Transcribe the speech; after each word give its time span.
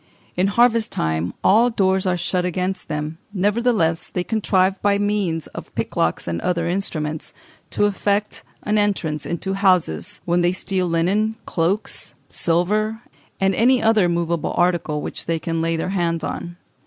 In 0.35 0.47
harvest 0.47 0.91
time 0.91 1.31
all 1.43 1.69
doors 1.69 2.07
are 2.07 2.17
shut 2.17 2.43
against 2.43 2.87
them; 2.87 3.19
nevertheless 3.35 4.07
they 4.09 4.23
contrive, 4.23 4.81
by 4.81 4.97
means 4.97 5.45
of 5.53 5.75
picklocks 5.75 6.27
and 6.27 6.41
other 6.41 6.67
instruments, 6.67 7.35
to 7.69 7.85
effect 7.85 8.41
an 8.63 8.79
entrance 8.79 9.27
into 9.27 9.53
houses, 9.53 10.19
when 10.25 10.41
they 10.41 10.53
steal 10.53 10.87
linen, 10.87 11.35
cloaks, 11.45 12.15
silver, 12.29 13.03
and 13.39 13.53
any 13.53 13.79
other 13.79 14.09
movable 14.09 14.55
article 14.57 15.03
which 15.03 15.27
they 15.27 15.37
can 15.37 15.61
lay 15.61 15.75
their 15.75 15.89
hands 15.89 16.23
on. 16.23 16.57